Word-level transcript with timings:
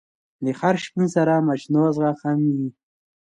د 0.43 0.45
هر 0.59 0.75
شپون 0.83 1.05
سره 1.15 1.33
مچناغزه 1.47 2.09
هم 2.21 2.39
وی. 2.55 2.67